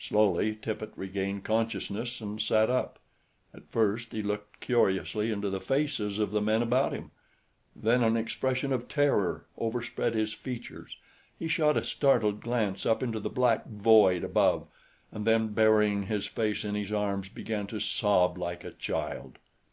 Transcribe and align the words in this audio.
Slowly 0.00 0.56
Tippet 0.60 0.90
regained 0.96 1.44
consciousness 1.44 2.20
and 2.20 2.42
sat 2.42 2.68
up. 2.68 2.98
At 3.54 3.70
first 3.70 4.10
he 4.10 4.20
looked 4.20 4.58
curiously 4.58 5.30
into 5.30 5.48
the 5.48 5.60
faces 5.60 6.18
of 6.18 6.32
the 6.32 6.42
men 6.42 6.60
about 6.60 6.90
him; 6.92 7.12
then 7.76 8.02
an 8.02 8.16
expression 8.16 8.72
of 8.72 8.88
terror 8.88 9.46
overspread 9.56 10.16
his 10.16 10.32
features. 10.32 10.96
He 11.38 11.46
shot 11.46 11.76
a 11.76 11.84
startled 11.84 12.40
glance 12.40 12.84
up 12.84 13.00
into 13.00 13.20
the 13.20 13.30
black 13.30 13.64
void 13.68 14.24
above 14.24 14.66
and 15.12 15.24
then 15.24 15.52
burying 15.54 16.06
his 16.06 16.26
face 16.26 16.64
in 16.64 16.74
his 16.74 16.92
arms 16.92 17.28
began 17.28 17.68
to 17.68 17.78
sob 17.78 18.36
like 18.36 18.64
a 18.64 18.72
child. 18.72 19.38